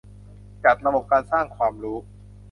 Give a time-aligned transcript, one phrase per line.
[0.63, 1.97] จัดระบบการสร้างความรู้